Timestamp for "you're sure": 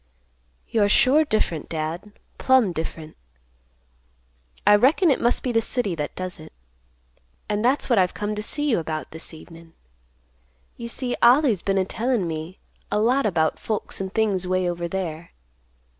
0.67-1.23